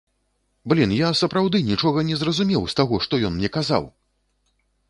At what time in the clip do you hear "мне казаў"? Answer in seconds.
3.37-3.83